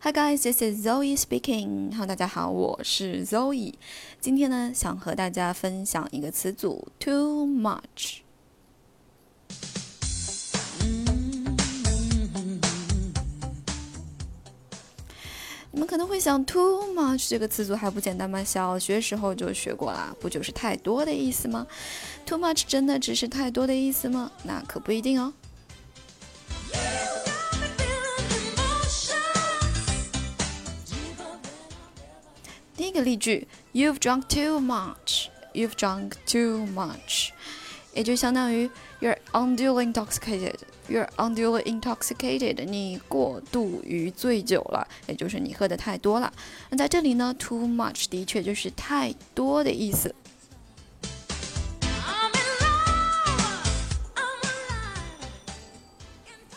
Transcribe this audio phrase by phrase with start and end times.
[0.00, 1.90] Hi guys, this is Zoe speaking.
[1.90, 3.74] Hello，大家好，我是 Zoe。
[4.20, 8.18] 今天呢，想和大家分享一个词组，too much。
[15.72, 18.44] 你们可能会想，too much 这个词组还不简单吗？
[18.44, 21.66] 小学时候就学过啦，不就是太多的意思吗
[22.24, 24.30] ？too much 真的只是太多的意思吗？
[24.44, 25.34] 那可不一定哦。
[32.88, 35.26] 一个例句，You've drunk too much.
[35.52, 37.30] You've drunk too much.
[37.92, 38.70] 也就相当于
[39.00, 40.56] You're unduly intoxicated.
[40.88, 42.64] You're unduly intoxicated.
[42.64, 46.32] 你过度于醉酒了，也就是你喝的太多了。
[46.70, 50.14] 那在这里呢，too much 的确就是太多的意思。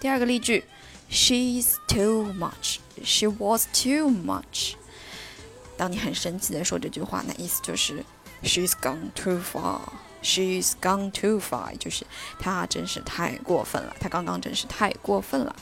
[0.00, 0.64] 第二个例句
[1.08, 2.78] ，She's too much.
[3.04, 4.74] She was too much.
[5.76, 8.04] 当你很生气的说这句话，那意思就是
[8.42, 9.80] She's gone too far.
[10.22, 12.06] She's gone too far，就是
[12.38, 13.94] 她真是太过分了。
[14.00, 15.54] 她刚刚真是太过分了。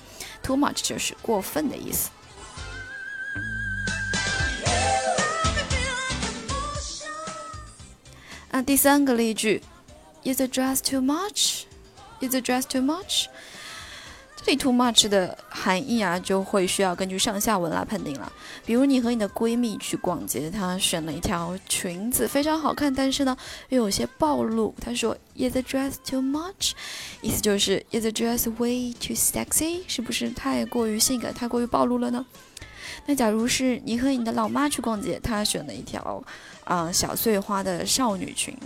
[0.42, 2.10] Too much 就是过分的意思。
[8.50, 9.62] 那第三个例句
[10.22, 11.64] ，Is the dress too much?
[12.20, 13.26] Is the dress too much?
[14.36, 18.30] 这里 too much 的含义啊，就会需要根据上下文来判定了。
[18.66, 23.34] 比如你和你的闺蜜去逛街，她选了一条裙子，非常好看，但是呢
[23.70, 24.74] 又有些暴露。
[24.78, 26.72] 她说，Is the dress too much？
[27.22, 29.80] 意思就是 Is the dress way too sexy？
[29.86, 32.26] 是不是太过于性感、太过于暴露了呢？
[33.06, 36.22] 那假如是你和你的老妈去逛街，她选了一条
[36.64, 38.56] 啊小碎花的少女裙，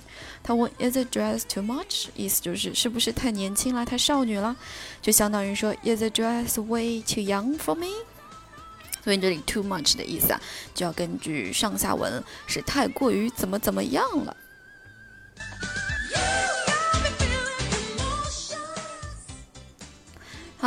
[0.43, 2.07] 她问 Is the dress too much？
[2.15, 4.57] 意思就是是不是太年轻了，太少女了？
[5.03, 7.89] 就相当于说 Is the dress way too young for me？
[9.05, 10.41] 所以这里 too much 的意思啊，
[10.75, 14.37] 就要根据上下文是太过于怎么怎么样了。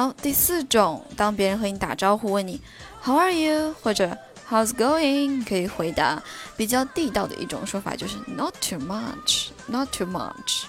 [0.02, 2.60] 好，第四种，当别人和你打招呼问你
[3.04, 4.18] “How are you” 或者
[4.50, 6.24] “How's going”，可以回答
[6.58, 10.64] 比较地道的一种说法就是 “Not too much, not too much”，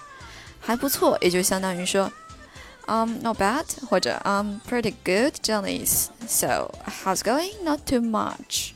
[0.60, 2.12] 还不错，也就相当于说
[2.86, 6.10] “Um, not bad” 或者 “Um, pretty good” 这样的意思。
[6.28, 6.70] So,
[7.02, 7.54] how's going?
[7.64, 8.74] Not too much.，Did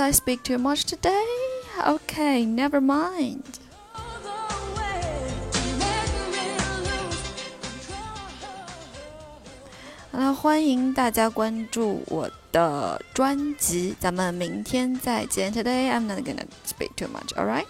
[0.00, 1.47] I speak too much today?
[1.86, 3.40] Okay, never mind.
[3.40, 3.42] mind.
[10.10, 15.52] 好了，欢迎大家关注我的专辑，咱们明天再见。
[15.52, 17.66] Today I'm not gonna speak too much, alright?